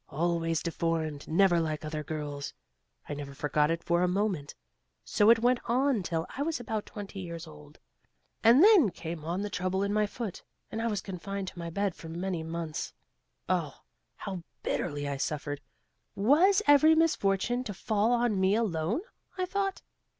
'Always 0.09 0.63
deformed, 0.63 1.27
never 1.27 1.59
like 1.59 1.85
other 1.85 2.03
girls,' 2.03 2.55
I 3.07 3.13
never 3.13 3.35
forgot 3.35 3.69
it 3.69 3.83
for 3.83 4.01
a 4.01 4.07
moment. 4.07 4.55
So 5.05 5.29
it 5.29 5.37
went 5.37 5.59
on 5.67 6.01
till 6.01 6.25
I 6.35 6.41
was 6.41 6.59
about 6.59 6.87
twenty 6.87 7.19
years 7.19 7.45
old, 7.45 7.77
and 8.43 8.63
then 8.63 8.89
came 8.89 9.23
on 9.23 9.43
the 9.43 9.49
trouble 9.51 9.83
in 9.83 9.93
my 9.93 10.07
foot, 10.07 10.41
and 10.71 10.81
I 10.81 10.87
was 10.87 11.01
confined 11.01 11.49
to 11.49 11.59
my 11.59 11.69
bed 11.69 11.93
for 11.93 12.09
many 12.09 12.41
months. 12.41 12.93
Oh! 13.47 13.83
how 14.15 14.41
bitterly 14.63 15.07
I 15.07 15.17
suffered! 15.17 15.61
Was 16.15 16.63
every 16.65 16.95
misfortune 16.95 17.63
to 17.65 17.73
fall 17.75 18.11
on 18.11 18.39
me 18.39 18.55
alone?' 18.55 19.01
I 19.37 19.45
thought. 19.45 19.83